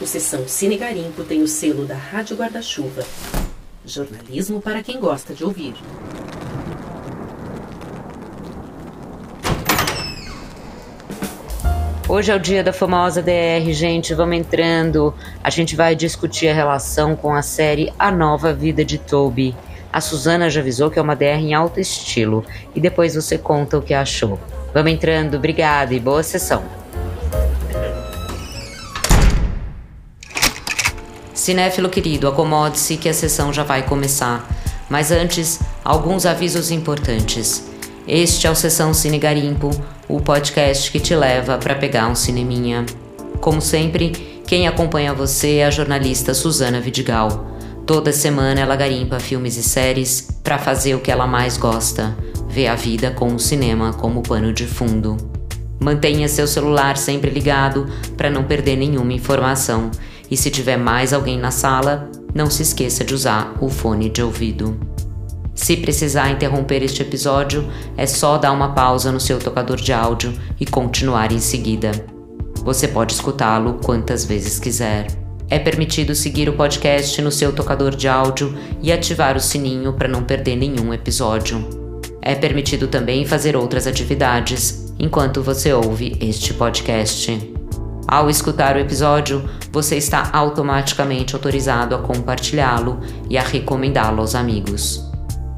O 0.00 0.06
Sessão 0.06 0.48
Cine 0.48 0.78
Garimpo 0.78 1.22
tem 1.24 1.42
o 1.42 1.46
selo 1.46 1.84
da 1.84 1.94
Rádio 1.94 2.34
Guarda-Chuva. 2.34 3.04
Jornalismo 3.84 4.58
para 4.58 4.82
quem 4.82 4.98
gosta 4.98 5.34
de 5.34 5.44
ouvir. 5.44 5.74
Hoje 12.08 12.32
é 12.32 12.34
o 12.34 12.38
dia 12.38 12.64
da 12.64 12.72
famosa 12.72 13.20
DR, 13.20 13.70
gente. 13.72 14.14
Vamos 14.14 14.38
entrando. 14.38 15.12
A 15.44 15.50
gente 15.50 15.76
vai 15.76 15.94
discutir 15.94 16.48
a 16.48 16.54
relação 16.54 17.14
com 17.14 17.34
a 17.34 17.42
série 17.42 17.92
A 17.98 18.10
Nova 18.10 18.54
Vida 18.54 18.82
de 18.82 18.96
Toby. 18.96 19.54
A 19.92 20.00
Suzana 20.00 20.48
já 20.48 20.62
avisou 20.62 20.90
que 20.90 20.98
é 20.98 21.02
uma 21.02 21.14
DR 21.14 21.36
em 21.38 21.52
alto 21.52 21.78
estilo. 21.78 22.42
E 22.74 22.80
depois 22.80 23.14
você 23.14 23.36
conta 23.36 23.76
o 23.76 23.82
que 23.82 23.92
achou. 23.92 24.40
Vamos 24.72 24.92
entrando. 24.92 25.36
Obrigada 25.36 25.92
e 25.92 26.00
boa 26.00 26.22
sessão. 26.22 26.79
Cinéfilo 31.50 31.88
querido, 31.88 32.28
acomode-se 32.28 32.96
que 32.96 33.08
a 33.08 33.12
sessão 33.12 33.52
já 33.52 33.64
vai 33.64 33.82
começar. 33.82 34.48
Mas 34.88 35.10
antes, 35.10 35.58
alguns 35.84 36.24
avisos 36.24 36.70
importantes. 36.70 37.68
Este 38.06 38.46
é 38.46 38.50
o 38.52 38.54
Sessão 38.54 38.94
Cine 38.94 39.18
Garimpo, 39.18 39.68
o 40.06 40.20
podcast 40.20 40.92
que 40.92 41.00
te 41.00 41.12
leva 41.12 41.58
para 41.58 41.74
pegar 41.74 42.06
um 42.06 42.14
cineminha. 42.14 42.86
Como 43.40 43.60
sempre, 43.60 44.10
quem 44.46 44.68
acompanha 44.68 45.12
você 45.12 45.56
é 45.56 45.66
a 45.66 45.72
jornalista 45.72 46.34
Suzana 46.34 46.80
Vidigal. 46.80 47.44
Toda 47.84 48.12
semana 48.12 48.60
ela 48.60 48.76
garimpa 48.76 49.18
filmes 49.18 49.56
e 49.56 49.62
séries 49.64 50.28
para 50.44 50.56
fazer 50.56 50.94
o 50.94 51.00
que 51.00 51.10
ela 51.10 51.26
mais 51.26 51.56
gosta, 51.56 52.16
ver 52.48 52.68
a 52.68 52.76
vida 52.76 53.10
com 53.10 53.34
o 53.34 53.40
cinema 53.40 53.92
como 53.92 54.22
pano 54.22 54.52
de 54.52 54.68
fundo. 54.68 55.16
Mantenha 55.80 56.28
seu 56.28 56.46
celular 56.46 56.96
sempre 56.96 57.28
ligado 57.28 57.88
para 58.16 58.30
não 58.30 58.44
perder 58.44 58.76
nenhuma 58.76 59.12
informação 59.12 59.90
e 60.30 60.36
se 60.36 60.50
tiver 60.50 60.76
mais 60.76 61.12
alguém 61.12 61.38
na 61.38 61.50
sala, 61.50 62.10
não 62.34 62.48
se 62.48 62.62
esqueça 62.62 63.04
de 63.04 63.14
usar 63.14 63.56
o 63.60 63.68
fone 63.68 64.08
de 64.08 64.22
ouvido. 64.22 64.78
Se 65.54 65.76
precisar 65.76 66.30
interromper 66.30 66.82
este 66.82 67.02
episódio, 67.02 67.68
é 67.96 68.06
só 68.06 68.38
dar 68.38 68.52
uma 68.52 68.72
pausa 68.72 69.12
no 69.12 69.20
seu 69.20 69.38
tocador 69.38 69.76
de 69.76 69.92
áudio 69.92 70.32
e 70.58 70.64
continuar 70.64 71.32
em 71.32 71.40
seguida. 71.40 71.90
Você 72.62 72.88
pode 72.88 73.12
escutá-lo 73.12 73.80
quantas 73.84 74.24
vezes 74.24 74.58
quiser. 74.58 75.06
É 75.48 75.58
permitido 75.58 76.14
seguir 76.14 76.48
o 76.48 76.52
podcast 76.52 77.20
no 77.20 77.32
seu 77.32 77.52
tocador 77.52 77.94
de 77.94 78.06
áudio 78.06 78.56
e 78.80 78.92
ativar 78.92 79.36
o 79.36 79.40
sininho 79.40 79.92
para 79.92 80.08
não 80.08 80.22
perder 80.22 80.56
nenhum 80.56 80.94
episódio. 80.94 81.68
É 82.22 82.34
permitido 82.34 82.86
também 82.86 83.26
fazer 83.26 83.56
outras 83.56 83.86
atividades 83.86 84.94
enquanto 84.98 85.42
você 85.42 85.72
ouve 85.72 86.16
este 86.20 86.54
podcast. 86.54 87.59
Ao 88.06 88.28
escutar 88.28 88.76
o 88.76 88.78
episódio, 88.78 89.48
você 89.70 89.96
está 89.96 90.30
automaticamente 90.32 91.34
autorizado 91.34 91.94
a 91.94 91.98
compartilhá-lo 91.98 93.00
e 93.28 93.38
a 93.38 93.42
recomendá-lo 93.42 94.20
aos 94.20 94.34
amigos. 94.34 95.08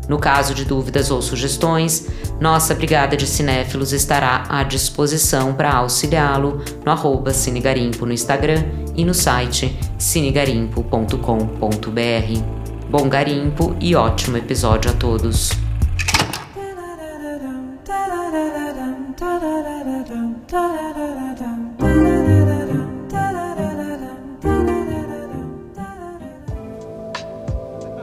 No 0.09 0.19
caso 0.19 0.55
de 0.55 0.65
dúvidas 0.65 1.11
ou 1.11 1.23
sugestões, 1.23 2.09
nossa 2.41 2.75
Brigada 2.75 3.17
de 3.17 3.27
Cinéfilos 3.27 3.93
estará 3.93 4.45
à 4.48 4.63
disposição 4.63 5.55
para 5.55 5.73
auxiliá-lo 5.73 6.63
no 6.85 6.93
arroba 6.93 7.33
Cinegarimpo 7.33 8.05
no 8.05 8.13
Instagram 8.13 8.65
e 8.97 9.05
no 9.05 9.15
site 9.15 9.79
cinegarimpo.com.br. 9.98 12.91
Bom 12.91 13.09
garimpo 13.09 13.77
e 13.81 13.95
ótimo 13.95 14.37
episódio 14.37 14.91
a 14.91 14.95
todos! 14.95 15.51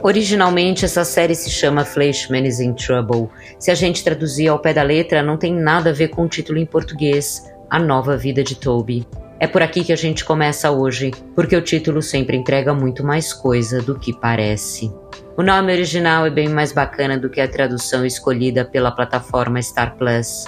Originalmente, 0.02 0.86
essa 0.86 1.04
série 1.04 1.34
se 1.34 1.50
chama 1.50 1.84
Fleshman 1.84 2.46
is 2.46 2.58
in 2.58 2.72
Trouble. 2.72 3.28
Se 3.58 3.70
a 3.70 3.74
gente 3.74 4.02
traduzir 4.02 4.48
ao 4.48 4.58
pé 4.58 4.72
da 4.72 4.82
letra, 4.82 5.22
não 5.22 5.36
tem 5.36 5.54
nada 5.54 5.90
a 5.90 5.92
ver 5.92 6.08
com 6.08 6.24
o 6.24 6.28
título 6.28 6.58
em 6.58 6.64
português, 6.64 7.52
A 7.68 7.78
Nova 7.78 8.16
Vida 8.16 8.42
de 8.42 8.54
Toby. 8.54 9.06
É 9.38 9.46
por 9.46 9.62
aqui 9.62 9.84
que 9.84 9.92
a 9.92 9.96
gente 9.96 10.24
começa 10.24 10.70
hoje, 10.70 11.10
porque 11.34 11.54
o 11.54 11.62
título 11.62 12.00
sempre 12.00 12.36
entrega 12.36 12.72
muito 12.72 13.04
mais 13.04 13.32
coisa 13.32 13.82
do 13.82 13.98
que 13.98 14.12
parece. 14.12 14.90
O 15.36 15.42
nome 15.42 15.72
original 15.72 16.24
é 16.26 16.30
bem 16.30 16.48
mais 16.48 16.72
bacana 16.72 17.18
do 17.18 17.28
que 17.28 17.40
a 17.40 17.48
tradução 17.48 18.04
escolhida 18.04 18.64
pela 18.64 18.90
plataforma 18.90 19.60
Star 19.60 19.96
Plus. 19.96 20.46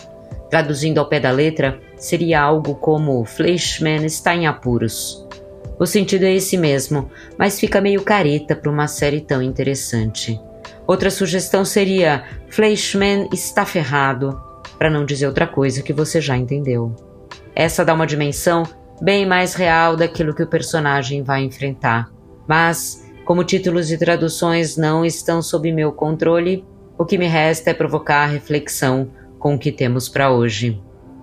Traduzindo 0.50 0.98
ao 0.98 1.08
pé 1.08 1.20
da 1.20 1.30
letra, 1.30 1.78
seria 1.96 2.42
algo 2.42 2.74
como 2.74 3.24
Fleshman 3.24 4.04
está 4.04 4.34
em 4.34 4.46
apuros. 4.46 5.21
O 5.82 5.86
sentido 5.86 6.22
é 6.22 6.32
esse 6.32 6.56
mesmo, 6.56 7.10
mas 7.36 7.58
fica 7.58 7.80
meio 7.80 8.04
careta 8.04 8.54
para 8.54 8.70
uma 8.70 8.86
série 8.86 9.20
tão 9.20 9.42
interessante. 9.42 10.40
Outra 10.86 11.10
sugestão 11.10 11.64
seria 11.64 12.22
Fleischman 12.50 13.28
está 13.32 13.66
ferrado, 13.66 14.40
para 14.78 14.88
não 14.88 15.04
dizer 15.04 15.26
outra 15.26 15.44
coisa 15.44 15.82
que 15.82 15.92
você 15.92 16.20
já 16.20 16.36
entendeu. 16.36 16.94
Essa 17.52 17.84
dá 17.84 17.94
uma 17.94 18.06
dimensão 18.06 18.62
bem 19.00 19.26
mais 19.26 19.54
real 19.54 19.96
daquilo 19.96 20.32
que 20.32 20.44
o 20.44 20.48
personagem 20.48 21.24
vai 21.24 21.42
enfrentar. 21.42 22.12
Mas, 22.46 23.04
como 23.24 23.42
títulos 23.42 23.90
e 23.90 23.98
traduções 23.98 24.76
não 24.76 25.04
estão 25.04 25.42
sob 25.42 25.72
meu 25.72 25.90
controle, 25.90 26.64
o 26.96 27.04
que 27.04 27.18
me 27.18 27.26
resta 27.26 27.70
é 27.70 27.74
provocar 27.74 28.22
a 28.22 28.26
reflexão 28.26 29.10
com 29.36 29.56
o 29.56 29.58
que 29.58 29.72
temos 29.72 30.08
para 30.08 30.30
hoje. 30.30 30.80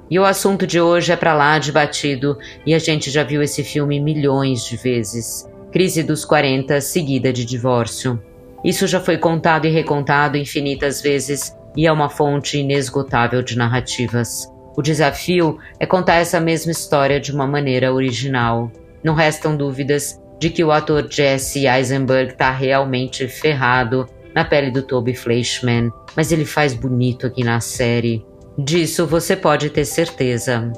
E 0.10 0.18
o 0.18 0.26
assunto 0.26 0.66
de 0.66 0.82
hoje 0.82 1.12
é 1.12 1.16
para 1.16 1.36
lá 1.36 1.60
de 1.60 1.72
batido 1.72 2.38
e 2.66 2.74
a 2.74 2.80
gente 2.80 3.12
já 3.12 3.24
viu 3.24 3.44
esse 3.44 3.64
filme 3.64 4.00
milhões 4.00 4.66
de 4.66 4.76
vezes. 4.76 5.48
Crise 5.72 6.02
dos 6.02 6.26
40 6.26 6.82
seguida 6.82 7.32
de 7.32 7.46
divórcio. 7.46 8.22
Isso 8.64 8.88
já 8.88 9.00
foi 9.00 9.18
contado 9.18 9.68
e 9.68 9.70
recontado 9.70 10.36
infinitas 10.36 11.02
vezes 11.02 11.56
e 11.78 11.86
é 11.86 11.92
uma 11.92 12.10
fonte 12.10 12.58
inesgotável 12.58 13.44
de 13.44 13.56
narrativas. 13.56 14.52
O 14.76 14.82
desafio 14.82 15.60
é 15.80 15.86
contar 15.86 16.16
essa 16.16 16.40
mesma 16.40 16.72
história 16.72 17.20
de 17.20 17.32
uma 17.32 17.46
maneira 17.46 17.94
original. 17.94 18.72
Não 19.04 19.14
restam 19.14 19.56
dúvidas 19.56 20.20
de 20.40 20.50
que 20.50 20.64
o 20.64 20.72
ator 20.72 21.08
Jesse 21.10 21.68
Eisenberg 21.68 22.32
está 22.32 22.50
realmente 22.50 23.28
ferrado 23.28 24.08
na 24.34 24.46
pele 24.46 24.72
do 24.72 24.82
Toby 24.82 25.14
Fleischman, 25.14 25.92
mas 26.16 26.32
ele 26.32 26.46
faz 26.46 26.74
bonito 26.74 27.28
aqui 27.28 27.44
na 27.44 27.60
série. 27.60 28.26
Disso 28.58 29.06
você 29.06 29.36
pode 29.36 29.70
ter 29.70 29.86
certeza. 29.86 30.72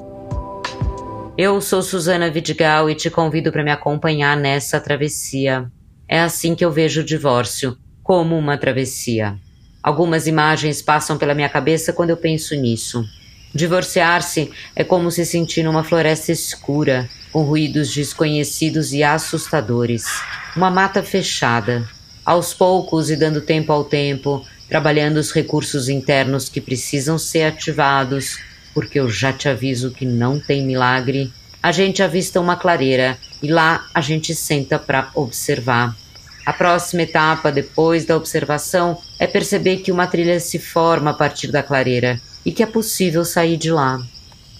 Eu 1.36 1.60
sou 1.60 1.82
Susana 1.82 2.30
Vidigal 2.30 2.88
e 2.90 2.94
te 2.94 3.10
convido 3.10 3.50
para 3.50 3.64
me 3.64 3.70
acompanhar 3.70 4.36
nessa 4.36 4.78
travessia. 4.78 5.70
É 6.06 6.20
assim 6.20 6.54
que 6.54 6.64
eu 6.64 6.70
vejo 6.70 7.00
o 7.00 7.04
divórcio, 7.04 7.76
como 8.02 8.36
uma 8.36 8.58
travessia. 8.58 9.36
Algumas 9.82 10.26
imagens 10.26 10.82
passam 10.82 11.18
pela 11.18 11.34
minha 11.34 11.48
cabeça 11.48 11.92
quando 11.92 12.10
eu 12.10 12.16
penso 12.16 12.54
nisso. 12.54 13.04
Divorciar-se 13.54 14.50
é 14.76 14.84
como 14.84 15.10
se 15.10 15.26
sentir 15.26 15.62
numa 15.62 15.82
floresta 15.82 16.30
escura, 16.30 17.08
com 17.32 17.42
ruídos 17.42 17.92
desconhecidos 17.92 18.92
e 18.92 19.02
assustadores. 19.02 20.04
Uma 20.54 20.70
mata 20.70 21.02
fechada. 21.02 21.88
Aos 22.24 22.54
poucos 22.54 23.10
e 23.10 23.16
dando 23.16 23.40
tempo 23.40 23.72
ao 23.72 23.84
tempo, 23.84 24.44
trabalhando 24.72 25.18
os 25.18 25.32
recursos 25.32 25.90
internos 25.90 26.48
que 26.48 26.58
precisam 26.58 27.18
ser 27.18 27.42
ativados, 27.42 28.38
porque 28.72 28.98
eu 28.98 29.06
já 29.06 29.30
te 29.30 29.46
aviso 29.46 29.90
que 29.90 30.06
não 30.06 30.40
tem 30.40 30.64
milagre. 30.64 31.30
A 31.62 31.70
gente 31.70 32.02
avista 32.02 32.40
uma 32.40 32.56
clareira 32.56 33.18
e 33.42 33.48
lá 33.48 33.86
a 33.92 34.00
gente 34.00 34.34
senta 34.34 34.78
para 34.78 35.10
observar. 35.14 35.94
A 36.46 36.54
próxima 36.54 37.02
etapa, 37.02 37.52
depois 37.52 38.06
da 38.06 38.16
observação, 38.16 38.96
é 39.18 39.26
perceber 39.26 39.76
que 39.82 39.92
uma 39.92 40.06
trilha 40.06 40.40
se 40.40 40.58
forma 40.58 41.10
a 41.10 41.14
partir 41.14 41.52
da 41.52 41.62
clareira 41.62 42.18
e 42.42 42.50
que 42.50 42.62
é 42.62 42.66
possível 42.66 43.26
sair 43.26 43.58
de 43.58 43.70
lá. 43.70 44.00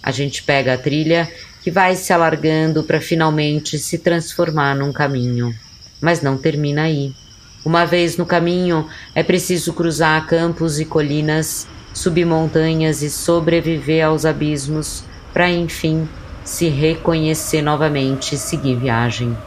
A 0.03 0.11
gente 0.11 0.43
pega 0.43 0.75
a 0.75 0.77
trilha 0.77 1.27
que 1.63 1.71
vai 1.71 1.95
se 1.95 2.13
alargando 2.13 2.83
para 2.83 3.01
finalmente 3.01 3.79
se 3.79 3.97
transformar 3.97 4.75
num 4.75 4.93
caminho. 4.93 5.51
Mas 5.99 6.21
não 6.21 6.37
termina 6.37 6.83
aí. 6.83 7.15
Uma 7.65 7.85
vez 7.85 8.17
no 8.17 8.25
caminho, 8.25 8.87
é 9.15 9.23
preciso 9.23 9.73
cruzar 9.73 10.27
campos 10.27 10.79
e 10.79 10.85
colinas, 10.85 11.67
subir 11.93 12.25
montanhas 12.25 13.01
e 13.01 13.09
sobreviver 13.09 14.05
aos 14.05 14.25
abismos, 14.25 15.03
para 15.33 15.49
enfim 15.49 16.07
se 16.43 16.67
reconhecer 16.67 17.61
novamente 17.61 18.35
e 18.35 18.37
seguir 18.37 18.75
viagem. 18.75 19.37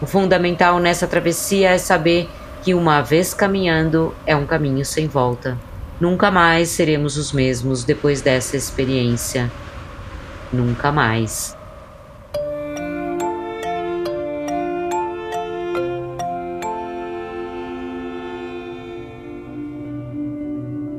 O 0.00 0.06
fundamental 0.06 0.78
nessa 0.78 1.06
travessia 1.06 1.70
é 1.70 1.78
saber 1.78 2.28
que 2.62 2.72
uma 2.72 3.02
vez 3.02 3.34
caminhando 3.34 4.14
é 4.26 4.34
um 4.34 4.46
caminho 4.46 4.84
sem 4.84 5.06
volta. 5.06 5.58
Nunca 6.00 6.30
mais 6.30 6.70
seremos 6.70 7.18
os 7.18 7.32
mesmos 7.32 7.84
depois 7.84 8.22
dessa 8.22 8.56
experiência. 8.56 9.50
Nunca 10.50 10.90
mais. 10.90 11.59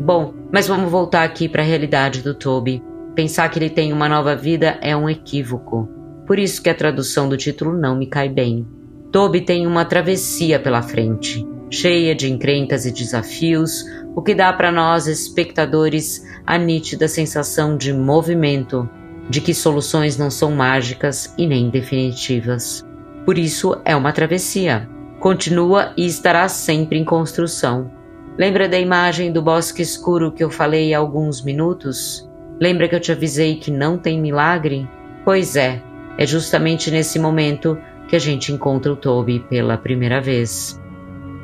Bom, 0.03 0.33
mas 0.51 0.67
vamos 0.67 0.89
voltar 0.89 1.23
aqui 1.23 1.47
para 1.47 1.61
a 1.61 1.65
realidade 1.65 2.23
do 2.23 2.33
Toby. 2.33 2.81
Pensar 3.13 3.47
que 3.49 3.59
ele 3.59 3.69
tem 3.69 3.93
uma 3.93 4.09
nova 4.09 4.35
vida 4.35 4.79
é 4.81 4.97
um 4.97 5.07
equívoco. 5.07 5.87
Por 6.25 6.39
isso 6.39 6.59
que 6.59 6.71
a 6.71 6.73
tradução 6.73 7.29
do 7.29 7.37
título 7.37 7.77
não 7.77 7.95
me 7.95 8.07
cai 8.07 8.27
bem. 8.27 8.65
Toby 9.11 9.41
tem 9.41 9.67
uma 9.67 9.85
travessia 9.85 10.59
pela 10.59 10.81
frente, 10.81 11.47
cheia 11.69 12.15
de 12.15 12.31
encrentas 12.31 12.87
e 12.87 12.91
desafios, 12.91 13.85
o 14.15 14.23
que 14.23 14.33
dá 14.33 14.51
para 14.51 14.71
nós 14.71 15.05
espectadores 15.05 16.25
a 16.47 16.57
nítida 16.57 17.07
sensação 17.07 17.77
de 17.77 17.93
movimento, 17.93 18.89
de 19.29 19.39
que 19.39 19.53
soluções 19.53 20.17
não 20.17 20.31
são 20.31 20.49
mágicas 20.49 21.31
e 21.37 21.45
nem 21.45 21.69
definitivas. 21.69 22.83
Por 23.23 23.37
isso 23.37 23.79
é 23.85 23.95
uma 23.95 24.11
travessia. 24.11 24.89
Continua 25.19 25.93
e 25.95 26.07
estará 26.07 26.49
sempre 26.49 26.97
em 26.97 27.05
construção. 27.05 28.00
Lembra 28.37 28.67
da 28.67 28.79
imagem 28.79 29.31
do 29.31 29.41
bosque 29.41 29.81
escuro 29.81 30.31
que 30.31 30.43
eu 30.43 30.49
falei 30.49 30.93
há 30.93 30.99
alguns 30.99 31.43
minutos? 31.43 32.29
Lembra 32.59 32.87
que 32.87 32.95
eu 32.95 32.99
te 32.99 33.11
avisei 33.11 33.55
que 33.55 33.69
não 33.69 33.97
tem 33.97 34.21
milagre? 34.21 34.87
Pois 35.25 35.55
é, 35.55 35.81
é 36.17 36.25
justamente 36.25 36.89
nesse 36.89 37.19
momento 37.19 37.77
que 38.07 38.15
a 38.15 38.19
gente 38.19 38.51
encontra 38.51 38.91
o 38.91 38.95
Toby 38.95 39.39
pela 39.49 39.77
primeira 39.77 40.21
vez. 40.21 40.79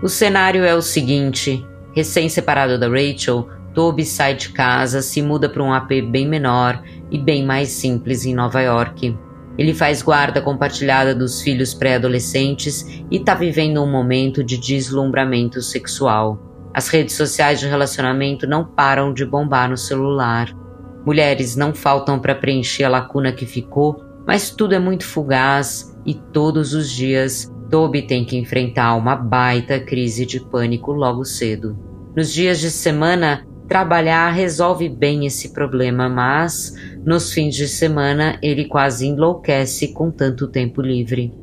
O 0.01 0.07
cenário 0.07 0.63
é 0.63 0.73
o 0.75 0.81
seguinte: 0.81 1.65
recém-separado 1.93 2.79
da 2.79 2.87
Rachel, 2.87 3.49
Toby 3.73 4.05
sai 4.05 4.35
de 4.35 4.49
casa, 4.49 5.01
se 5.01 5.21
muda 5.21 5.49
para 5.49 5.63
um 5.63 5.73
AP 5.73 5.89
bem 6.09 6.27
menor 6.27 6.81
e 7.11 7.17
bem 7.17 7.45
mais 7.45 7.69
simples 7.69 8.25
em 8.25 8.33
Nova 8.33 8.61
York. 8.61 9.15
Ele 9.57 9.73
faz 9.73 10.01
guarda 10.01 10.41
compartilhada 10.41 11.13
dos 11.13 11.41
filhos 11.41 11.73
pré-adolescentes 11.73 13.03
e 13.11 13.17
está 13.17 13.33
vivendo 13.33 13.83
um 13.83 13.91
momento 13.91 14.43
de 14.43 14.57
deslumbramento 14.57 15.61
sexual. 15.61 16.46
As 16.77 16.89
redes 16.89 17.15
sociais 17.15 17.59
de 17.59 17.65
relacionamento 17.65 18.45
não 18.45 18.63
param 18.63 19.11
de 19.11 19.25
bombar 19.25 19.67
no 19.67 19.75
celular. 19.75 20.55
Mulheres 21.03 21.55
não 21.55 21.73
faltam 21.73 22.19
para 22.19 22.35
preencher 22.35 22.83
a 22.83 22.89
lacuna 22.89 23.31
que 23.31 23.47
ficou, 23.47 24.05
mas 24.27 24.51
tudo 24.51 24.75
é 24.75 24.79
muito 24.79 25.03
fugaz 25.03 25.97
e 26.05 26.13
todos 26.13 26.75
os 26.75 26.91
dias 26.91 27.51
Toby 27.71 28.03
tem 28.03 28.23
que 28.23 28.37
enfrentar 28.37 28.93
uma 28.93 29.15
baita 29.15 29.79
crise 29.79 30.23
de 30.23 30.39
pânico 30.39 30.91
logo 30.91 31.25
cedo. 31.25 31.75
Nos 32.15 32.31
dias 32.31 32.59
de 32.59 32.69
semana, 32.69 33.43
trabalhar 33.67 34.29
resolve 34.29 34.87
bem 34.87 35.25
esse 35.25 35.53
problema, 35.53 36.07
mas 36.07 36.75
nos 37.03 37.33
fins 37.33 37.55
de 37.55 37.67
semana 37.67 38.37
ele 38.39 38.65
quase 38.65 39.07
enlouquece 39.07 39.93
com 39.93 40.11
tanto 40.11 40.47
tempo 40.47 40.79
livre. 40.83 41.33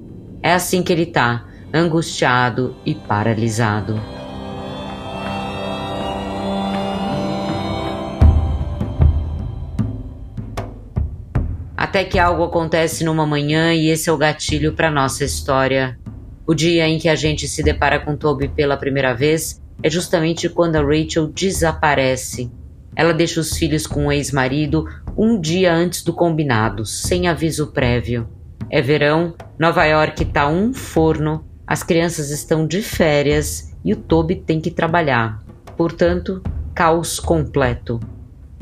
É 0.40 0.52
assim 0.52 0.80
que 0.80 0.92
ele 0.92 1.06
tá, 1.06 1.44
angustiado 1.72 2.76
e 2.86 2.94
paralisado. 2.94 4.00
Até 11.94 12.02
que 12.02 12.18
algo 12.18 12.42
acontece 12.42 13.04
numa 13.04 13.24
manhã 13.24 13.72
e 13.72 13.88
esse 13.88 14.10
é 14.10 14.12
o 14.12 14.18
gatilho 14.18 14.72
para 14.72 14.90
nossa 14.90 15.24
história. 15.24 15.96
O 16.44 16.52
dia 16.52 16.88
em 16.88 16.98
que 16.98 17.08
a 17.08 17.14
gente 17.14 17.46
se 17.46 17.62
depara 17.62 18.00
com 18.00 18.16
Toby 18.16 18.48
pela 18.48 18.76
primeira 18.76 19.14
vez 19.14 19.62
é 19.80 19.88
justamente 19.88 20.48
quando 20.48 20.74
a 20.74 20.82
Rachel 20.82 21.28
desaparece. 21.28 22.50
Ela 22.96 23.14
deixa 23.14 23.38
os 23.38 23.56
filhos 23.56 23.86
com 23.86 24.06
o 24.06 24.12
ex-marido 24.12 24.88
um 25.16 25.40
dia 25.40 25.72
antes 25.72 26.02
do 26.02 26.12
combinado, 26.12 26.84
sem 26.84 27.28
aviso 27.28 27.68
prévio. 27.68 28.28
É 28.68 28.82
verão, 28.82 29.32
Nova 29.56 29.84
York 29.84 30.24
tá 30.24 30.48
um 30.48 30.74
forno, 30.74 31.44
as 31.64 31.84
crianças 31.84 32.30
estão 32.30 32.66
de 32.66 32.82
férias 32.82 33.72
e 33.84 33.92
o 33.92 33.96
Toby 33.96 34.34
tem 34.34 34.60
que 34.60 34.72
trabalhar. 34.72 35.44
Portanto, 35.76 36.42
caos 36.74 37.20
completo. 37.20 38.00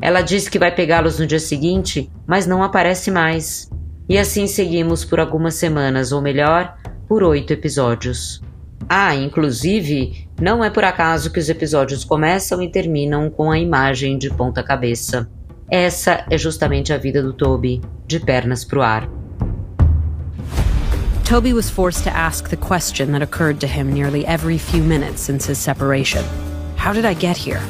Ela 0.02 0.20
diz 0.20 0.48
que 0.48 0.58
vai 0.58 0.74
pegá-los 0.74 1.20
no 1.20 1.26
dia 1.28 1.38
seguinte, 1.38 2.10
mas 2.26 2.44
não 2.44 2.60
aparece 2.60 3.08
mais. 3.08 3.70
E 4.08 4.18
assim 4.18 4.48
seguimos 4.48 5.04
por 5.04 5.20
algumas 5.20 5.54
semanas, 5.54 6.10
ou 6.10 6.20
melhor, 6.20 6.76
por 7.06 7.22
oito 7.22 7.52
episódios. 7.52 8.42
Ah, 8.88 9.14
inclusive, 9.14 10.28
não 10.40 10.64
é 10.64 10.68
por 10.68 10.82
acaso 10.82 11.30
que 11.30 11.38
os 11.38 11.48
episódios 11.48 12.04
começam 12.04 12.60
e 12.60 12.68
terminam 12.68 13.30
com 13.30 13.52
a 13.52 13.58
imagem 13.60 14.18
de 14.18 14.28
ponta-cabeça. 14.28 15.30
Essa 15.70 16.26
é 16.28 16.36
justamente 16.36 16.92
a 16.92 16.98
vida 16.98 17.22
do 17.22 17.32
Toby, 17.32 17.80
de 18.04 18.18
pernas 18.18 18.64
pro 18.64 18.82
ar. 18.82 19.08
Toby 21.24 21.54
was 21.54 21.70
forced 21.70 22.02
to 22.02 22.10
ask 22.10 22.50
the 22.50 22.56
question 22.56 23.12
that 23.12 23.22
occurred 23.22 23.60
to 23.60 23.66
him 23.66 23.84
nearly 23.84 24.26
every 24.26 24.58
few 24.58 24.82
minutes 24.82 25.20
since 25.22 25.48
his 25.48 25.58
separation 25.58 26.24
How 26.76 26.92
did 26.92 27.04
I 27.04 27.14
get 27.14 27.36
here? 27.36 27.62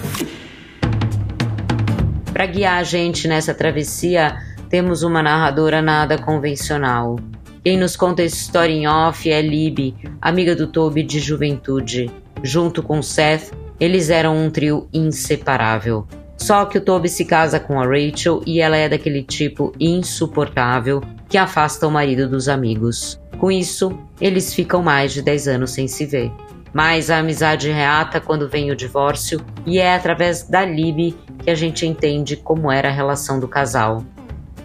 Para 2.32 2.46
guiar 2.46 2.78
a 2.78 2.82
gente 2.82 3.28
nessa 3.28 3.52
travessia, 3.52 4.38
temos 4.70 5.02
uma 5.02 5.22
narradora 5.22 5.82
nada 5.82 6.16
convencional. 6.16 7.16
Quem 7.62 7.76
nos 7.76 7.94
conta 7.94 8.22
essa 8.22 8.36
história 8.36 8.72
em 8.72 8.88
off 8.88 9.30
é 9.30 9.42
Libby, 9.42 9.94
amiga 10.20 10.56
do 10.56 10.66
Toby 10.66 11.02
de 11.02 11.20
juventude. 11.20 12.10
Junto 12.42 12.82
com 12.82 13.02
Seth, 13.02 13.52
eles 13.78 14.08
eram 14.08 14.34
um 14.34 14.50
trio 14.50 14.88
inseparável. 14.94 16.06
Só 16.38 16.64
que 16.64 16.78
o 16.78 16.80
Toby 16.80 17.10
se 17.10 17.26
casa 17.26 17.60
com 17.60 17.78
a 17.78 17.84
Rachel 17.84 18.42
e 18.46 18.60
ela 18.60 18.78
é 18.78 18.88
daquele 18.88 19.22
tipo 19.22 19.72
insuportável 19.78 21.02
que 21.28 21.36
afasta 21.36 21.86
o 21.86 21.90
marido 21.90 22.26
dos 22.26 22.48
amigos. 22.48 23.20
Com 23.38 23.50
isso, 23.52 23.96
eles 24.18 24.54
ficam 24.54 24.82
mais 24.82 25.12
de 25.12 25.20
10 25.20 25.48
anos 25.48 25.70
sem 25.72 25.86
se 25.86 26.06
ver. 26.06 26.32
Mas 26.72 27.10
a 27.10 27.18
amizade 27.18 27.70
reata 27.70 28.20
quando 28.20 28.48
vem 28.48 28.70
o 28.70 28.76
divórcio 28.76 29.44
e 29.66 29.78
é 29.78 29.94
através 29.94 30.44
da 30.44 30.64
Libby 30.64 31.16
que 31.38 31.50
a 31.50 31.54
gente 31.54 31.86
entende 31.86 32.36
como 32.36 32.70
era 32.70 32.88
a 32.88 32.92
relação 32.92 33.38
do 33.38 33.46
casal. 33.46 34.04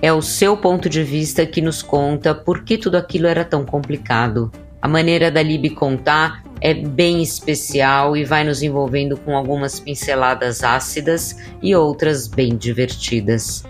É 0.01 0.13
o 0.13 0.21
seu 0.21 0.55
ponto 0.55 0.87
de 0.87 1.03
vista 1.03 1.45
que 1.45 1.61
nos 1.61 1.81
conta 1.81 2.33
por 2.33 2.63
que 2.63 2.77
tudo 2.77 2.95
aquilo 2.95 3.27
era 3.27 3.43
tão 3.43 3.65
complicado. 3.65 4.51
A 4.81 4.87
maneira 4.87 5.31
da 5.31 5.41
Libby 5.41 5.71
contar 5.71 6.43
é 6.61 6.73
bem 6.73 7.21
especial 7.21 8.15
e 8.15 8.23
vai 8.23 8.43
nos 8.43 8.61
envolvendo 8.61 9.17
com 9.17 9.35
algumas 9.35 9.79
pinceladas 9.79 10.63
ácidas 10.63 11.37
e 11.61 11.75
outras 11.75 12.27
bem 12.27 12.55
divertidas. 12.55 13.63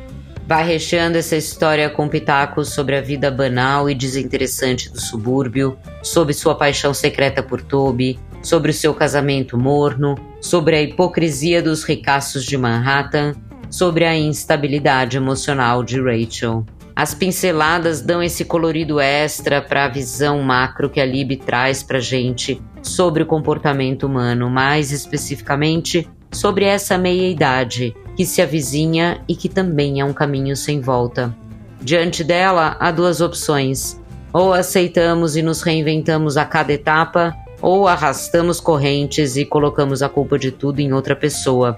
Vai 0.46 0.66
recheando 0.66 1.18
essa 1.18 1.36
história 1.36 1.90
com 1.90 2.08
pitacos 2.08 2.70
sobre 2.70 2.96
a 2.96 3.02
vida 3.02 3.30
banal 3.30 3.90
e 3.90 3.96
desinteressante 3.96 4.90
do 4.90 5.00
subúrbio, 5.00 5.78
sobre 6.02 6.34
sua 6.34 6.56
paixão 6.56 6.94
secreta 6.94 7.44
por 7.44 7.62
Toby, 7.62 8.18
sobre 8.42 8.72
o 8.72 8.74
seu 8.74 8.94
casamento 8.94 9.58
morno, 9.58 10.16
sobre 10.40 10.76
a 10.76 10.82
hipocrisia 10.82 11.62
dos 11.62 11.84
ricaços 11.84 12.44
de 12.46 12.58
Manhattan, 12.58 13.34
sobre 13.70 14.06
a 14.06 14.16
instabilidade 14.16 15.18
emocional 15.18 15.84
de 15.84 16.02
Rachel. 16.02 16.66
As 16.96 17.14
pinceladas 17.14 18.02
dão 18.02 18.24
esse 18.24 18.44
colorido 18.44 19.00
extra 19.00 19.62
para 19.62 19.86
a 19.86 19.90
visão 19.90 20.42
macro 20.42 20.90
que 20.90 21.00
a 21.00 21.06
Lib 21.06 21.38
traz 21.38 21.84
para 21.84 22.00
gente 22.00 22.60
sobre 22.82 23.22
o 23.22 23.26
comportamento 23.26 24.08
humano, 24.08 24.50
mais 24.50 24.92
especificamente 24.92 26.10
sobre 26.32 26.66
essa 26.66 26.98
meia-idade 26.98 27.96
que 28.16 28.26
se 28.26 28.42
avizinha 28.42 29.22
e 29.28 29.36
que 29.36 29.48
também 29.48 30.00
é 30.00 30.06
um 30.06 30.14
caminho 30.14 30.56
sem 30.56 30.82
volta. 30.82 31.36
Diante 31.80 32.24
dela, 32.24 32.76
há 32.80 32.90
duas 32.90 33.22
opções: 33.22 34.02
ou 34.34 34.52
aceitamos 34.52 35.36
e 35.36 35.44
nos 35.44 35.62
reinventamos 35.62 36.36
a 36.36 36.46
cada 36.46 36.74
etapa, 36.74 37.32
ou 37.62 37.88
arrastamos 37.88 38.60
correntes 38.60 39.36
e 39.36 39.46
colocamos 39.46 40.02
a 40.04 40.10
culpa 40.10 40.38
de 40.38 40.52
tudo 40.52 40.80
em 40.80 40.94
outra 40.94 41.16
pessoa. 41.16 41.76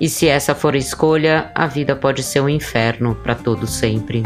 E 0.00 0.08
se 0.08 0.26
essa 0.26 0.54
for 0.54 0.74
a 0.74 0.78
escolha, 0.78 1.50
a 1.54 1.66
vida 1.66 1.94
pode 1.94 2.22
ser 2.22 2.40
um 2.40 2.48
inferno 2.48 3.14
para 3.14 3.34
todo 3.34 3.66
sempre. 3.66 4.22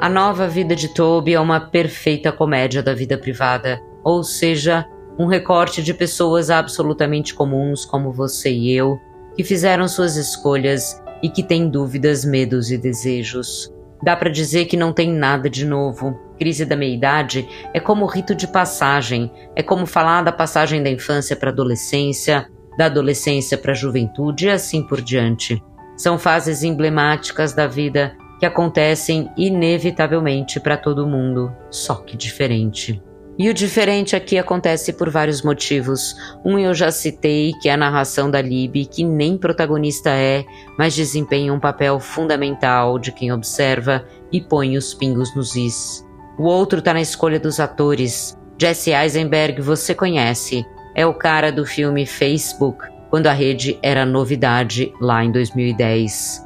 A 0.00 0.08
nova 0.10 0.46
vida 0.46 0.76
de 0.76 0.92
Toby 0.92 1.32
é 1.32 1.40
uma 1.40 1.60
perfeita 1.60 2.30
comédia 2.30 2.82
da 2.82 2.92
vida 2.92 3.16
privada, 3.16 3.80
ou 4.02 4.22
seja, 4.22 4.86
um 5.18 5.24
recorte 5.24 5.82
de 5.82 5.94
pessoas 5.94 6.50
absolutamente 6.50 7.32
comuns 7.32 7.86
como 7.86 8.12
você 8.12 8.50
e 8.50 8.70
eu, 8.72 9.00
que 9.34 9.42
fizeram 9.42 9.88
suas 9.88 10.16
escolhas 10.16 11.02
e 11.24 11.30
que 11.30 11.42
tem 11.42 11.70
dúvidas, 11.70 12.22
medos 12.22 12.70
e 12.70 12.76
desejos. 12.76 13.72
Dá 14.02 14.14
para 14.14 14.28
dizer 14.28 14.66
que 14.66 14.76
não 14.76 14.92
tem 14.92 15.10
nada 15.10 15.48
de 15.48 15.64
novo. 15.64 16.14
Crise 16.38 16.66
da 16.66 16.76
meia-idade 16.76 17.48
é 17.72 17.80
como 17.80 18.04
rito 18.04 18.34
de 18.34 18.46
passagem, 18.46 19.32
é 19.56 19.62
como 19.62 19.86
falar 19.86 20.20
da 20.20 20.30
passagem 20.30 20.82
da 20.82 20.90
infância 20.90 21.34
para 21.34 21.48
a 21.48 21.52
adolescência, 21.52 22.46
da 22.76 22.86
adolescência 22.86 23.56
para 23.56 23.72
a 23.72 23.74
juventude 23.74 24.44
e 24.44 24.50
assim 24.50 24.86
por 24.86 25.00
diante. 25.00 25.62
São 25.96 26.18
fases 26.18 26.62
emblemáticas 26.62 27.54
da 27.54 27.66
vida 27.66 28.14
que 28.38 28.44
acontecem 28.44 29.30
inevitavelmente 29.34 30.60
para 30.60 30.76
todo 30.76 31.06
mundo, 31.06 31.50
só 31.70 31.94
que 31.94 32.18
diferente. 32.18 33.02
E 33.36 33.50
o 33.50 33.54
diferente 33.54 34.14
aqui 34.14 34.38
acontece 34.38 34.92
por 34.92 35.10
vários 35.10 35.42
motivos. 35.42 36.14
Um 36.44 36.56
eu 36.56 36.72
já 36.72 36.92
citei, 36.92 37.52
que 37.60 37.68
é 37.68 37.72
a 37.72 37.76
narração 37.76 38.30
da 38.30 38.40
Lib, 38.40 38.86
que 38.86 39.02
nem 39.02 39.36
protagonista 39.36 40.10
é, 40.10 40.44
mas 40.78 40.94
desempenha 40.94 41.52
um 41.52 41.58
papel 41.58 41.98
fundamental 41.98 42.96
de 42.98 43.10
quem 43.10 43.32
observa 43.32 44.04
e 44.30 44.40
põe 44.40 44.76
os 44.76 44.94
pingos 44.94 45.34
nos 45.34 45.56
is. 45.56 46.06
O 46.38 46.44
outro 46.44 46.78
está 46.78 46.94
na 46.94 47.00
escolha 47.00 47.40
dos 47.40 47.58
atores. 47.58 48.38
Jesse 48.56 48.92
Eisenberg 48.92 49.60
você 49.60 49.94
conhece. 49.94 50.64
é 50.94 51.04
o 51.04 51.12
cara 51.12 51.50
do 51.50 51.66
filme 51.66 52.06
Facebook, 52.06 52.86
quando 53.10 53.26
a 53.26 53.32
rede 53.32 53.76
era 53.82 54.06
novidade 54.06 54.92
lá 55.00 55.24
em 55.24 55.32
2010. 55.32 56.44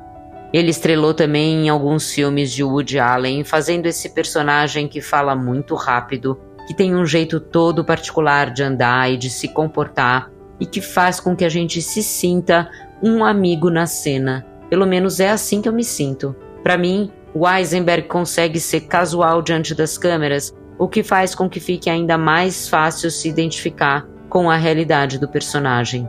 Ele 0.55 0.71
estrelou 0.71 1.13
também 1.13 1.67
em 1.67 1.69
alguns 1.69 2.11
filmes 2.11 2.51
de 2.51 2.65
Woody 2.65 2.99
Allen, 2.99 3.45
fazendo 3.45 3.85
esse 3.85 4.09
personagem 4.09 4.89
que 4.89 5.03
fala 5.03 5.37
muito 5.37 5.75
rápido, 5.75 6.41
que 6.69 6.75
tem 6.75 6.95
um 6.95 7.07
jeito 7.07 7.41
todo 7.41 7.83
particular 7.83 8.53
de 8.53 8.63
andar 8.63 9.11
e 9.11 9.17
de 9.17 9.31
se 9.31 9.49
comportar 9.49 10.31
e 10.61 10.67
que 10.67 10.83
faz 10.83 11.19
com 11.19 11.35
que 11.35 11.47
a 11.47 11.49
gente 11.49 11.81
se 11.81 12.03
sinta 12.03 12.69
um 13.03 13.25
amigo 13.25 13.71
na 13.71 13.87
cena. 13.87 14.45
Pelo 14.69 14.87
menos 14.87 15.19
é 15.19 15.31
assim 15.31 15.63
que 15.63 15.69
eu 15.71 15.73
me 15.73 15.83
sinto. 15.83 16.37
Para 16.63 16.77
mim, 16.77 17.11
o 17.33 17.49
Eisenberg 17.49 18.07
consegue 18.07 18.61
ser 18.61 18.83
casual 18.83 19.41
diante 19.41 19.75
das 19.75 19.97
câmeras, 19.97 20.53
o 20.79 20.87
que 20.87 21.03
faz 21.03 21.35
com 21.35 21.49
que 21.49 21.59
fique 21.59 21.89
ainda 21.89 22.19
mais 22.19 22.69
fácil 22.69 23.11
se 23.11 23.31
identificar 23.31 24.07
com 24.29 24.51
a 24.51 24.57
realidade 24.57 25.19
do 25.19 25.27
personagem. 25.27 26.07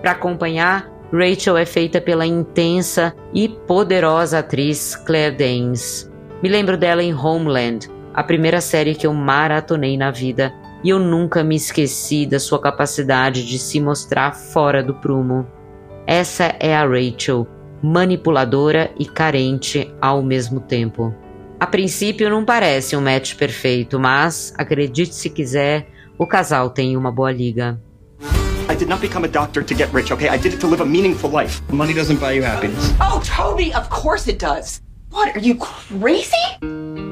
Para 0.00 0.12
acompanhar, 0.12 0.88
Rachel 1.12 1.56
é 1.56 1.66
feita 1.66 2.00
pela 2.00 2.24
intensa 2.24 3.12
e 3.34 3.48
poderosa 3.48 4.38
atriz 4.38 4.94
Claire 4.94 5.34
Danes. 5.36 6.08
Me 6.40 6.48
lembro 6.48 6.76
dela 6.76 7.02
em 7.02 7.12
Homeland, 7.12 7.88
a 8.16 8.24
primeira 8.24 8.62
série 8.62 8.94
que 8.94 9.06
eu 9.06 9.12
maratonei 9.12 9.98
na 9.98 10.10
vida, 10.10 10.50
e 10.82 10.88
eu 10.88 10.98
nunca 10.98 11.44
me 11.44 11.54
esqueci 11.54 12.24
da 12.24 12.40
sua 12.40 12.58
capacidade 12.58 13.46
de 13.46 13.58
se 13.58 13.78
mostrar 13.78 14.34
fora 14.34 14.82
do 14.82 14.94
prumo. 14.94 15.46
Essa 16.06 16.54
é 16.58 16.74
a 16.74 16.86
Rachel, 16.86 17.46
manipuladora 17.82 18.90
e 18.98 19.04
carente 19.04 19.92
ao 20.00 20.22
mesmo 20.22 20.60
tempo. 20.60 21.14
A 21.60 21.66
princípio 21.66 22.30
não 22.30 22.42
parece 22.42 22.96
um 22.96 23.02
match 23.02 23.34
perfeito, 23.34 24.00
mas, 24.00 24.54
acredite 24.56 25.14
se 25.14 25.28
quiser, 25.28 25.86
o 26.18 26.26
casal 26.26 26.70
tem 26.70 26.96
uma 26.96 27.12
boa 27.12 27.30
liga. 27.30 27.78
I 28.70 28.74
did 28.74 28.88
not 28.88 29.02
become 29.02 29.26
a 29.26 29.28
doctor 29.28 29.62
to 29.62 29.74
get 29.74 29.92
rich, 29.92 30.10
okay? 30.10 30.28
I 30.28 30.38
did 30.38 30.54
it 30.54 30.60
to 30.60 30.66
live 30.66 30.82
a 30.82 30.86
meaningful 30.86 31.30
life. 31.30 31.60
Money 31.70 31.92
doesn't 31.92 32.18
buy 32.18 32.32
you 32.32 32.42
happiness. 32.42 32.94
Oh, 32.98 33.20
Toby, 33.22 33.74
of 33.74 33.90
course 33.90 34.26
it 34.26 34.38
does. 34.38 34.80
What, 35.10 35.36
are 35.36 35.40
you 35.40 35.56
crazy? 35.56 37.05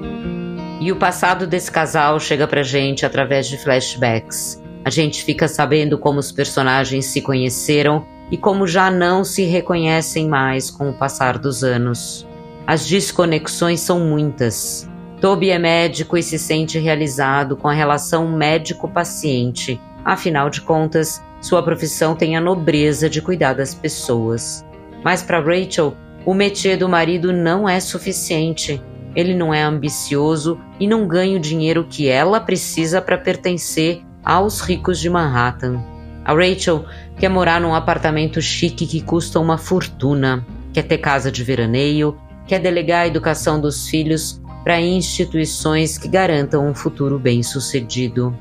E 0.84 0.92
o 0.92 0.96
passado 0.96 1.46
desse 1.46 1.70
casal 1.70 2.20
chega 2.20 2.46
pra 2.46 2.62
gente 2.62 3.06
através 3.06 3.46
de 3.46 3.56
flashbacks. 3.56 4.62
A 4.84 4.90
gente 4.90 5.24
fica 5.24 5.48
sabendo 5.48 5.96
como 5.96 6.18
os 6.18 6.30
personagens 6.30 7.06
se 7.06 7.22
conheceram 7.22 8.06
e 8.30 8.36
como 8.36 8.66
já 8.66 8.90
não 8.90 9.24
se 9.24 9.44
reconhecem 9.44 10.28
mais 10.28 10.70
com 10.70 10.90
o 10.90 10.92
passar 10.92 11.38
dos 11.38 11.64
anos. 11.64 12.28
As 12.66 12.86
desconexões 12.86 13.80
são 13.80 13.98
muitas. 13.98 14.86
Toby 15.22 15.48
é 15.48 15.58
médico 15.58 16.18
e 16.18 16.22
se 16.22 16.38
sente 16.38 16.78
realizado 16.78 17.56
com 17.56 17.66
a 17.66 17.72
relação 17.72 18.28
médico-paciente. 18.28 19.80
Afinal 20.04 20.50
de 20.50 20.60
contas, 20.60 21.18
sua 21.40 21.62
profissão 21.62 22.14
tem 22.14 22.36
a 22.36 22.42
nobreza 22.42 23.08
de 23.08 23.22
cuidar 23.22 23.54
das 23.54 23.74
pessoas. 23.74 24.62
Mas 25.02 25.22
para 25.22 25.40
Rachel, 25.40 25.96
o 26.26 26.34
métier 26.34 26.76
do 26.76 26.90
marido 26.90 27.32
não 27.32 27.66
é 27.66 27.80
suficiente. 27.80 28.82
Ele 29.14 29.34
não 29.34 29.54
é 29.54 29.62
ambicioso 29.62 30.58
e 30.78 30.86
não 30.86 31.06
ganha 31.06 31.36
o 31.36 31.40
dinheiro 31.40 31.86
que 31.88 32.08
ela 32.08 32.40
precisa 32.40 33.00
para 33.00 33.18
pertencer 33.18 34.02
aos 34.24 34.60
ricos 34.60 34.98
de 34.98 35.08
Manhattan. 35.08 35.82
A 36.24 36.32
Rachel 36.32 36.84
quer 37.18 37.28
morar 37.28 37.60
num 37.60 37.74
apartamento 37.74 38.40
chique 38.40 38.86
que 38.86 39.00
custa 39.00 39.38
uma 39.38 39.58
fortuna, 39.58 40.44
quer 40.72 40.82
ter 40.82 40.98
casa 40.98 41.30
de 41.30 41.44
veraneio, 41.44 42.18
quer 42.46 42.58
delegar 42.58 43.02
a 43.02 43.06
educação 43.06 43.60
dos 43.60 43.88
filhos 43.88 44.40
para 44.64 44.80
instituições 44.80 45.98
que 45.98 46.08
garantam 46.08 46.66
um 46.66 46.74
futuro 46.74 47.18
bem-sucedido. 47.18 48.36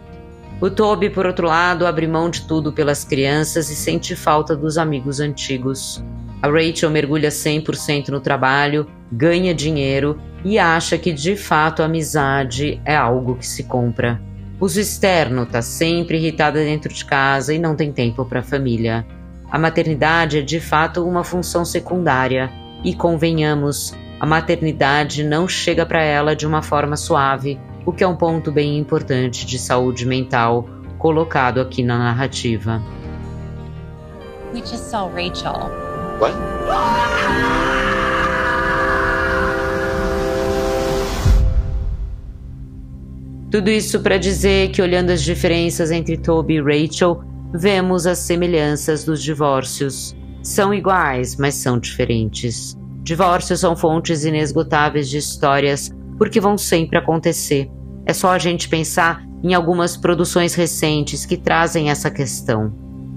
O 0.62 0.70
Toby, 0.70 1.10
por 1.10 1.26
outro 1.26 1.48
lado, 1.48 1.86
abre 1.86 2.08
mão 2.08 2.30
de 2.30 2.44
tudo 2.44 2.72
pelas 2.72 3.04
crianças 3.04 3.70
e 3.70 3.76
sente 3.76 4.16
falta 4.16 4.56
dos 4.56 4.78
amigos 4.78 5.20
antigos. 5.20 6.02
A 6.44 6.50
Rachel 6.50 6.90
mergulha 6.90 7.30
100% 7.30 8.10
no 8.10 8.20
trabalho, 8.20 8.86
ganha 9.10 9.56
dinheiro 9.56 10.20
e 10.44 10.60
acha 10.60 10.98
que 10.98 11.14
de 11.14 11.38
fato 11.38 11.82
a 11.82 11.86
amizade 11.86 12.82
é 12.84 12.94
algo 12.94 13.36
que 13.36 13.48
se 13.48 13.64
compra. 13.64 14.22
Uso 14.60 14.78
externo 14.78 15.44
está 15.44 15.62
sempre 15.62 16.18
irritada 16.18 16.60
dentro 16.60 16.94
de 16.94 17.06
casa 17.06 17.54
e 17.54 17.60
não 17.60 17.78
tem 17.78 17.94
tempo 17.94 18.26
para 18.26 18.42
a 18.42 18.44
família. 18.44 19.08
A 19.50 19.58
maternidade 19.58 20.40
é 20.40 20.42
de 20.42 20.60
fato 20.60 21.08
uma 21.08 21.24
função 21.24 21.64
secundária 21.64 22.52
e, 22.84 22.94
convenhamos, 22.94 23.96
a 24.20 24.26
maternidade 24.26 25.24
não 25.24 25.48
chega 25.48 25.86
para 25.86 26.04
ela 26.04 26.36
de 26.36 26.46
uma 26.46 26.62
forma 26.62 26.98
suave, 26.98 27.58
o 27.86 27.94
que 27.94 28.04
é 28.04 28.08
um 28.08 28.18
ponto 28.18 28.52
bem 28.52 28.78
importante 28.78 29.46
de 29.46 29.58
saúde 29.58 30.06
mental 30.06 30.68
colocado 30.98 31.62
aqui 31.62 31.82
na 31.82 31.98
narrativa. 31.98 32.84
We 34.54 34.60
just 34.60 34.90
saw 34.90 35.08
Rachel. 35.08 35.93
What? 36.20 36.54
Tudo 43.54 43.70
isso 43.70 44.00
para 44.00 44.18
dizer 44.18 44.72
que, 44.72 44.82
olhando 44.82 45.12
as 45.12 45.22
diferenças 45.22 45.92
entre 45.92 46.18
Toby 46.18 46.56
e 46.56 46.62
Rachel, 46.62 47.22
vemos 47.54 48.08
as 48.08 48.18
semelhanças 48.18 49.04
dos 49.04 49.22
divórcios. 49.22 50.16
São 50.42 50.74
iguais, 50.74 51.36
mas 51.36 51.54
são 51.54 51.78
diferentes. 51.78 52.76
Divórcios 53.04 53.60
são 53.60 53.76
fontes 53.76 54.26
inesgotáveis 54.26 55.08
de 55.08 55.18
histórias 55.20 55.92
porque 56.18 56.40
vão 56.40 56.58
sempre 56.58 56.98
acontecer. 56.98 57.70
É 58.08 58.14
só 58.14 58.32
a 58.32 58.40
gente 58.40 58.68
pensar 58.68 59.24
em 59.44 59.54
algumas 59.54 59.96
produções 59.96 60.56
recentes 60.56 61.24
que 61.24 61.38
trazem 61.38 61.92
essa 61.92 62.10
questão. 62.10 62.74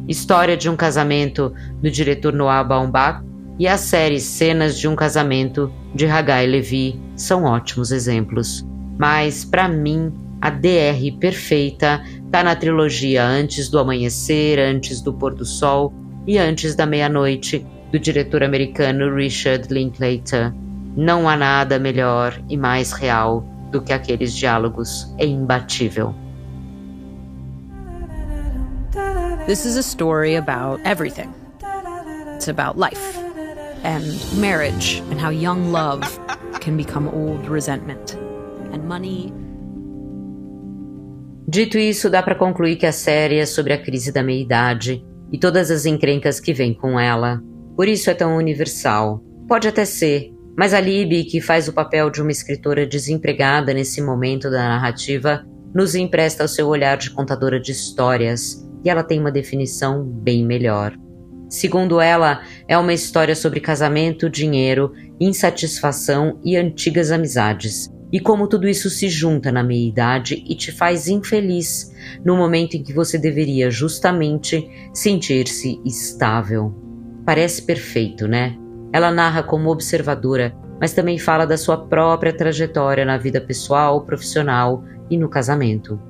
História 0.08 0.56
de 0.56 0.68
um 0.68 0.76
casamento 0.76 1.52
do 1.82 1.90
diretor 1.90 2.32
Noah 2.32 2.62
Baumbach 2.62 3.25
e 3.58 3.66
a 3.66 3.76
série 3.76 4.20
Cenas 4.20 4.78
de 4.78 4.86
um 4.86 4.94
Casamento 4.94 5.72
de 5.94 6.06
Hagai 6.06 6.46
Levi 6.46 7.00
são 7.16 7.44
ótimos 7.44 7.90
exemplos. 7.90 8.64
Mas, 8.98 9.44
para 9.44 9.68
mim, 9.68 10.12
a 10.40 10.50
DR 10.50 11.18
perfeita 11.18 12.02
tá 12.30 12.44
na 12.44 12.54
trilogia 12.54 13.25
Antes 13.25 13.68
do 13.68 13.78
Amanhecer, 13.78 14.58
Antes 14.58 15.00
do 15.00 15.12
Pôr 15.12 15.34
do 15.34 15.44
Sol 15.44 15.92
e 16.26 16.38
Antes 16.38 16.75
da 16.75 16.86
Meia-Noite, 16.86 17.66
do 17.90 17.98
diretor 17.98 18.42
americano 18.42 19.14
Richard 19.14 19.72
Linklater. 19.72 20.52
Não 20.96 21.28
há 21.28 21.36
nada 21.36 21.78
melhor 21.78 22.40
e 22.48 22.56
mais 22.56 22.92
real 22.92 23.44
do 23.70 23.80
que 23.80 23.92
aqueles 23.92 24.34
diálogos. 24.34 25.12
É 25.18 25.26
imbatível. 25.26 26.14
This 29.46 29.64
is 29.64 29.76
a 29.76 29.82
story 29.82 30.34
about 30.34 30.80
everything. 30.84 31.32
It's 32.34 32.48
about 32.48 32.76
life 32.76 33.16
and 33.84 34.18
marriage 34.40 35.00
and 35.08 35.20
how 35.20 35.30
young 35.30 35.70
love 35.70 36.02
can 36.58 36.76
become 36.76 37.08
old 37.08 37.48
resentment 37.48 38.16
and 38.72 38.88
money. 38.88 39.32
Dito 41.48 41.78
isso, 41.78 42.10
dá 42.10 42.24
para 42.24 42.34
concluir 42.34 42.74
que 42.74 42.86
a 42.86 42.92
série 42.92 43.38
é 43.38 43.46
sobre 43.46 43.72
a 43.72 43.80
crise 43.80 44.10
da 44.10 44.20
meia-idade 44.20 45.06
e 45.30 45.38
todas 45.38 45.70
as 45.70 45.86
encrencas 45.86 46.40
que 46.40 46.52
vêm 46.52 46.74
com 46.74 46.98
ela. 46.98 47.40
Por 47.76 47.86
isso 47.86 48.10
é 48.10 48.14
tão 48.14 48.36
universal. 48.36 49.22
Pode 49.46 49.68
até 49.68 49.84
ser, 49.84 50.32
mas 50.58 50.74
a 50.74 50.80
Libby, 50.80 51.22
que 51.22 51.40
faz 51.40 51.68
o 51.68 51.72
papel 51.72 52.10
de 52.10 52.20
uma 52.20 52.32
escritora 52.32 52.84
desempregada 52.84 53.72
nesse 53.72 54.02
momento 54.02 54.50
da 54.50 54.66
narrativa, 54.70 55.46
nos 55.72 55.94
empresta 55.94 56.42
o 56.42 56.48
seu 56.48 56.66
olhar 56.66 56.96
de 56.96 57.10
contadora 57.10 57.60
de 57.60 57.70
histórias, 57.70 58.65
e 58.86 58.88
ela 58.88 59.02
tem 59.02 59.18
uma 59.18 59.32
definição 59.32 60.04
bem 60.04 60.46
melhor. 60.46 60.96
Segundo 61.48 62.00
ela, 62.00 62.42
é 62.68 62.78
uma 62.78 62.92
história 62.92 63.34
sobre 63.34 63.58
casamento, 63.58 64.30
dinheiro, 64.30 64.92
insatisfação 65.18 66.38
e 66.44 66.56
antigas 66.56 67.10
amizades, 67.10 67.90
e 68.12 68.20
como 68.20 68.46
tudo 68.46 68.68
isso 68.68 68.88
se 68.88 69.08
junta 69.08 69.50
na 69.50 69.64
meia-idade 69.64 70.44
e 70.48 70.54
te 70.54 70.70
faz 70.70 71.08
infeliz 71.08 71.92
no 72.24 72.36
momento 72.36 72.76
em 72.76 72.82
que 72.84 72.92
você 72.92 73.18
deveria 73.18 73.72
justamente 73.72 74.64
sentir-se 74.94 75.80
estável. 75.84 76.72
Parece 77.24 77.62
perfeito, 77.62 78.28
né? 78.28 78.56
Ela 78.92 79.10
narra 79.10 79.42
como 79.42 79.68
observadora, 79.68 80.56
mas 80.80 80.92
também 80.92 81.18
fala 81.18 81.44
da 81.44 81.58
sua 81.58 81.88
própria 81.88 82.32
trajetória 82.32 83.04
na 83.04 83.18
vida 83.18 83.40
pessoal, 83.40 84.04
profissional 84.04 84.84
e 85.10 85.18
no 85.18 85.28
casamento. 85.28 86.00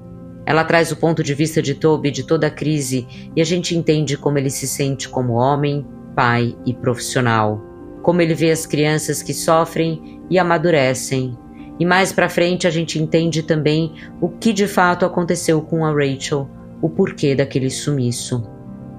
Ela 0.47 0.62
traz 0.62 0.93
o 0.93 0.97
ponto 0.97 1.25
de 1.25 1.35
vista 1.35 1.61
de 1.61 1.75
Toby 1.75 2.11
de 2.12 2.23
toda 2.23 2.47
a 2.47 2.50
crise 2.50 3.07
e 3.35 3.41
a 3.41 3.45
gente 3.45 3.76
entende 3.76 4.17
como 4.17 4.38
ele 4.38 4.49
se 4.49 4.69
sente 4.69 5.09
como 5.09 5.35
homem, 5.35 5.85
pai 6.15 6.57
e 6.65 6.73
profissional, 6.73 7.61
como 8.03 8.23
ele 8.23 8.33
vê 8.33 8.53
as 8.53 8.65
crianças 8.65 9.23
que 9.23 9.35
sofrem 9.35 10.21
e 10.31 10.38
amadurecem. 10.38 11.37
E 11.79 11.85
mais 11.85 12.12
para 12.12 12.29
frente 12.29 12.67
a 12.67 12.71
gente 12.71 12.99
entende 12.99 13.43
também 13.43 13.93
o 14.21 14.29
que 14.29 14.53
de 14.53 14.69
fato 14.69 15.05
aconteceu 15.05 15.61
com 15.61 15.85
a 15.85 15.91
Rachel, 15.91 16.49
o 16.81 16.88
porquê 16.88 17.35
daquele 17.35 17.69
sumiço. 17.69 18.49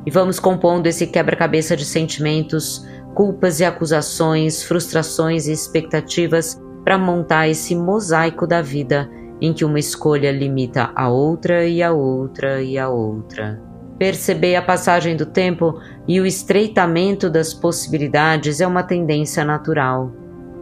E 0.06 0.12
vamos 0.12 0.40
compondo 0.40 0.88
esse 0.88 1.08
quebra-cabeça 1.08 1.76
de 1.76 1.86
sentimentos 1.86 2.86
culpas 3.16 3.60
e 3.60 3.66
acusações, 3.66 4.62
frustrações 4.62 5.48
e 5.48 5.52
expectativas 5.52 6.62
para 6.84 6.98
montar 6.98 7.48
esse 7.48 7.76
mosaico 7.76 8.46
da 8.46 8.62
vida 8.62 9.10
em 9.42 9.54
que 9.54 9.66
uma 9.66 9.80
escolha 9.80 10.32
limita 10.32 10.92
a 10.96 11.10
outra 11.10 11.66
e 11.66 11.82
a 11.84 11.92
outra 11.92 12.62
e 12.62 12.78
a 12.78 12.90
outra. 12.90 13.62
Perceber 13.98 14.56
a 14.56 14.62
passagem 14.62 15.16
do 15.16 15.26
tempo 15.26 15.80
e 16.08 16.22
o 16.22 16.26
estreitamento 16.26 17.30
das 17.30 17.54
possibilidades 17.54 18.62
é 18.62 18.68
uma 18.68 18.84
tendência 18.84 19.44
natural. 19.44 20.12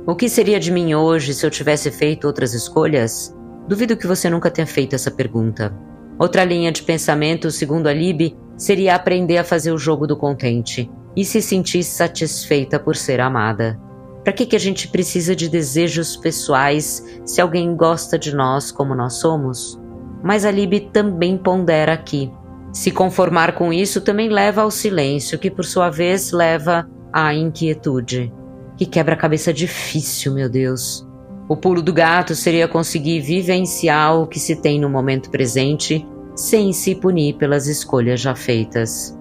O 0.08 0.15
que 0.15 0.29
seria 0.29 0.60
de 0.60 0.72
mim 0.72 0.94
hoje 0.94 1.34
se 1.34 1.46
eu 1.46 1.51
tivesse 1.51 1.91
feito 1.91 2.27
outras 2.27 2.53
escolhas? 2.53 3.36
Duvido 3.67 3.98
que 3.98 4.08
você 4.08 4.29
nunca 4.29 4.51
tenha 4.51 4.67
feito 4.67 4.96
essa 4.96 5.12
pergunta. 5.12 5.74
Outra 6.17 6.46
linha 6.46 6.72
de 6.72 6.84
pensamento, 6.84 7.51
segundo 7.51 7.88
a 7.88 7.94
Lib, 7.94 8.36
seria 8.55 8.96
aprender 8.96 9.38
a 9.38 9.44
fazer 9.44 9.72
o 9.72 9.77
jogo 9.77 10.08
do 10.08 10.15
contente 10.15 10.89
e 11.15 11.25
se 11.25 11.41
sentir 11.41 11.84
satisfeita 11.84 12.79
por 12.79 12.96
ser 12.96 13.20
amada. 13.20 13.77
Para 14.25 14.34
que, 14.34 14.48
que 14.48 14.55
a 14.55 14.60
gente 14.60 14.88
precisa 14.88 15.36
de 15.36 15.48
desejos 15.48 16.17
pessoais 16.17 17.05
se 17.24 17.39
alguém 17.39 17.75
gosta 17.75 18.17
de 18.17 18.36
nós 18.36 18.72
como 18.72 18.96
nós 18.96 19.13
somos? 19.13 19.79
Mas 20.24 20.44
a 20.44 20.50
Lib 20.50 20.89
também 20.91 21.38
pondera 21.38 21.94
aqui. 21.94 22.32
Se 22.74 22.89
conformar 22.89 23.53
com 23.53 23.72
isso 23.72 24.01
também 24.01 24.27
leva 24.27 24.63
ao 24.63 24.72
silêncio, 24.72 25.38
que 25.38 25.51
por 25.51 25.63
sua 25.63 25.91
vez 25.91 26.32
leva 26.32 26.89
à 27.13 27.36
inquietude. 27.36 28.34
Que 28.75 28.88
quebra-cabeça 28.88 29.53
difícil, 29.53 30.34
meu 30.34 30.50
Deus. 30.50 31.08
O 31.48 31.55
pulo 31.55 31.84
do 31.84 31.94
gato 31.94 32.34
seria 32.34 32.67
conseguir 32.67 33.22
vivenciar 33.22 34.20
o 34.20 34.25
que 34.25 34.39
se 34.39 34.55
tem 34.55 34.79
no 34.79 34.89
momento 34.89 35.29
presente 35.29 36.03
sem 36.36 36.74
se 36.74 36.96
punir 36.96 37.36
pelas 37.36 37.67
escolhas 37.67 38.20
já 38.20 38.34
feitas. 38.34 39.15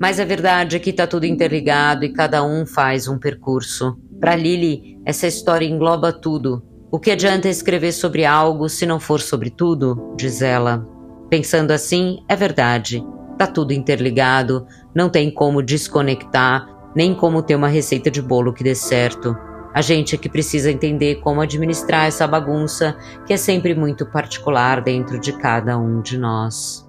Mas 0.00 0.18
a 0.18 0.24
verdade 0.24 0.76
é 0.76 0.78
que 0.78 0.90
está 0.90 1.06
tudo 1.06 1.24
interligado 1.24 2.04
e 2.04 2.12
cada 2.12 2.44
um 2.44 2.66
faz 2.66 3.08
um 3.08 3.18
percurso. 3.18 3.96
Para 4.20 4.36
Lily, 4.36 4.98
essa 5.04 5.26
história 5.26 5.66
engloba 5.66 6.12
tudo. 6.12 6.62
O 6.90 6.98
que 6.98 7.10
adianta 7.10 7.48
escrever 7.48 7.92
sobre 7.92 8.24
algo 8.24 8.68
se 8.68 8.86
não 8.86 9.00
for 9.00 9.20
sobre 9.20 9.50
tudo? 9.50 10.14
Diz 10.16 10.42
ela. 10.42 10.86
Pensando 11.28 11.72
assim, 11.72 12.18
é 12.28 12.36
verdade. 12.36 13.04
Tá 13.36 13.46
tudo 13.46 13.72
interligado, 13.72 14.66
não 14.94 15.08
tem 15.08 15.30
como 15.30 15.62
desconectar, 15.62 16.68
nem 16.94 17.14
como 17.14 17.42
ter 17.42 17.56
uma 17.56 17.68
receita 17.68 18.10
de 18.10 18.22
bolo 18.22 18.52
que 18.52 18.62
dê 18.62 18.74
certo. 18.74 19.36
A 19.74 19.80
gente 19.80 20.14
é 20.14 20.18
que 20.18 20.28
precisa 20.28 20.70
entender 20.70 21.16
como 21.16 21.40
administrar 21.40 22.06
essa 22.06 22.28
bagunça 22.28 22.96
que 23.26 23.32
é 23.32 23.36
sempre 23.36 23.74
muito 23.74 24.06
particular 24.06 24.80
dentro 24.80 25.18
de 25.18 25.32
cada 25.32 25.76
um 25.76 26.00
de 26.00 26.16
nós. 26.16 26.83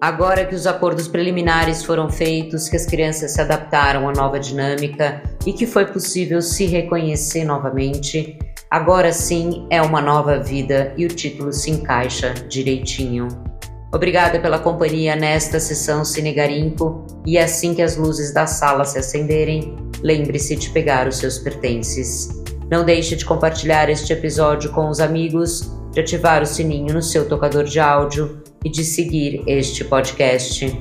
Agora 0.00 0.46
que 0.46 0.54
os 0.54 0.66
acordos 0.66 1.06
preliminares 1.06 1.84
foram 1.84 2.08
feitos, 2.08 2.70
que 2.70 2.76
as 2.76 2.86
crianças 2.86 3.32
se 3.32 3.40
adaptaram 3.42 4.08
à 4.08 4.12
nova 4.12 4.40
dinâmica 4.40 5.22
e 5.44 5.52
que 5.52 5.66
foi 5.66 5.84
possível 5.84 6.40
se 6.40 6.64
reconhecer 6.64 7.44
novamente, 7.44 8.38
agora 8.70 9.12
sim 9.12 9.66
é 9.68 9.82
uma 9.82 10.00
nova 10.00 10.38
vida 10.38 10.94
e 10.96 11.04
o 11.04 11.08
título 11.08 11.52
se 11.52 11.70
encaixa 11.70 12.32
direitinho. 12.48 13.28
Obrigada 13.92 14.40
pela 14.40 14.58
companhia 14.58 15.14
nesta 15.14 15.60
sessão 15.60 16.02
Cine 16.02 16.32
Garimpo 16.32 17.04
e 17.26 17.36
assim 17.36 17.74
que 17.74 17.82
as 17.82 17.98
luzes 17.98 18.32
da 18.32 18.46
sala 18.46 18.86
se 18.86 18.98
acenderem, 18.98 19.76
lembre-se 20.00 20.56
de 20.56 20.70
pegar 20.70 21.08
os 21.08 21.18
seus 21.18 21.36
pertences. 21.36 22.26
Não 22.70 22.86
deixe 22.86 23.16
de 23.16 23.26
compartilhar 23.26 23.90
este 23.90 24.14
episódio 24.14 24.72
com 24.72 24.88
os 24.88 24.98
amigos, 24.98 25.78
de 25.92 26.00
ativar 26.00 26.42
o 26.42 26.46
sininho 26.46 26.94
no 26.94 27.02
seu 27.02 27.28
tocador 27.28 27.64
de 27.64 27.80
áudio 27.80 28.42
e 28.64 28.70
de 28.70 28.84
seguir 28.84 29.42
este 29.46 29.84
podcast. 29.84 30.72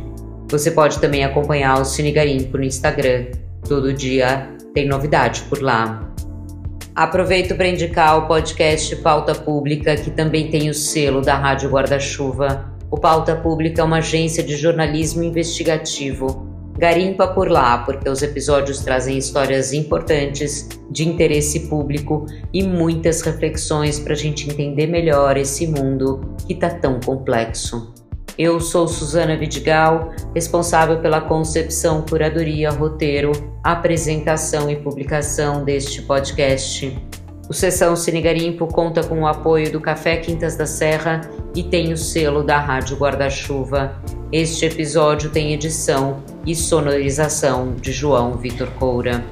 Você 0.49 0.71
pode 0.71 0.99
também 0.99 1.23
acompanhar 1.23 1.79
o 1.79 1.85
Cine 1.85 2.11
Garimpo 2.11 2.57
no 2.57 2.63
Instagram. 2.63 3.27
Todo 3.67 3.93
dia 3.93 4.49
tem 4.73 4.87
novidade 4.87 5.41
por 5.49 5.61
lá. 5.61 6.07
Aproveito 6.95 7.55
para 7.55 7.67
indicar 7.67 8.17
o 8.17 8.27
podcast 8.27 8.95
Pauta 8.97 9.33
Pública, 9.33 9.95
que 9.95 10.11
também 10.11 10.49
tem 10.49 10.69
o 10.69 10.73
selo 10.73 11.21
da 11.21 11.35
Rádio 11.35 11.69
Guarda-Chuva. 11.69 12.73
O 12.91 12.97
Pauta 12.97 13.35
Pública 13.35 13.81
é 13.81 13.83
uma 13.85 13.99
agência 13.99 14.43
de 14.43 14.57
jornalismo 14.57 15.23
investigativo 15.23 16.48
Garimpa 16.79 17.27
por 17.27 17.51
lá, 17.51 17.79
porque 17.79 18.07
os 18.07 18.21
episódios 18.21 18.79
trazem 18.79 19.17
histórias 19.17 19.73
importantes, 19.73 20.69
de 20.89 21.05
interesse 21.05 21.67
público 21.67 22.25
e 22.53 22.63
muitas 22.63 23.19
reflexões 23.19 23.99
para 23.99 24.13
a 24.13 24.15
gente 24.15 24.49
entender 24.49 24.87
melhor 24.87 25.35
esse 25.35 25.67
mundo 25.67 26.21
que 26.47 26.53
está 26.53 26.69
tão 26.69 26.97
complexo. 27.01 27.93
Eu 28.37 28.61
sou 28.61 28.87
Suzana 28.87 29.35
Vidigal, 29.35 30.13
responsável 30.33 31.01
pela 31.01 31.19
concepção, 31.19 32.05
curadoria, 32.09 32.69
roteiro, 32.69 33.33
apresentação 33.61 34.69
e 34.69 34.77
publicação 34.77 35.65
deste 35.65 36.01
podcast. 36.03 36.97
O 37.49 37.53
Sessão 37.53 37.93
Cine 37.97 38.21
Garimpo 38.21 38.67
conta 38.67 39.03
com 39.03 39.23
o 39.23 39.27
apoio 39.27 39.69
do 39.69 39.81
Café 39.81 40.15
Quintas 40.15 40.55
da 40.55 40.65
Serra 40.65 41.19
e 41.53 41.61
tem 41.61 41.91
o 41.91 41.97
selo 41.97 42.41
da 42.41 42.57
Rádio 42.57 42.95
Guarda-Chuva. 42.95 44.01
Este 44.31 44.65
episódio 44.67 45.29
tem 45.29 45.51
edição 45.51 46.23
e 46.45 46.55
sonorização 46.55 47.75
de 47.75 47.91
João 47.91 48.33
Vitor 48.33 48.69
Coura. 48.71 49.23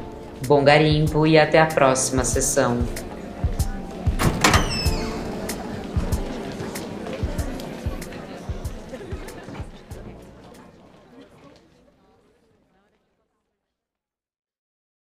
Bom 0.48 0.64
garimpo 0.64 1.26
e 1.26 1.38
até 1.38 1.60
a 1.60 1.66
próxima 1.66 2.24
sessão. 2.24 2.80